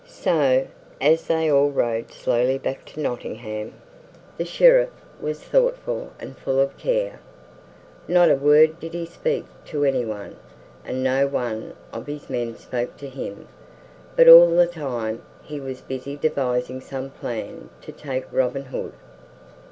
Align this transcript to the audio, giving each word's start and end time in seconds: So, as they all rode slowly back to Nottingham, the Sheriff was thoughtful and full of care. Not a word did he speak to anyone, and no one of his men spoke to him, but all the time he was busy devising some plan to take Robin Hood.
So, 0.07 0.65
as 0.99 1.27
they 1.27 1.47
all 1.51 1.69
rode 1.69 2.09
slowly 2.11 2.57
back 2.57 2.85
to 2.85 2.99
Nottingham, 2.99 3.75
the 4.35 4.45
Sheriff 4.45 4.89
was 5.21 5.39
thoughtful 5.43 6.09
and 6.19 6.35
full 6.35 6.59
of 6.59 6.75
care. 6.75 7.19
Not 8.07 8.31
a 8.31 8.35
word 8.35 8.79
did 8.79 8.95
he 8.95 9.05
speak 9.05 9.45
to 9.65 9.85
anyone, 9.85 10.37
and 10.83 11.03
no 11.03 11.27
one 11.27 11.75
of 11.93 12.07
his 12.07 12.31
men 12.31 12.55
spoke 12.55 12.97
to 12.97 13.09
him, 13.09 13.47
but 14.15 14.27
all 14.27 14.49
the 14.49 14.65
time 14.65 15.21
he 15.43 15.59
was 15.59 15.81
busy 15.81 16.15
devising 16.15 16.81
some 16.81 17.11
plan 17.11 17.69
to 17.81 17.91
take 17.91 18.25
Robin 18.33 18.65
Hood. 18.65 18.93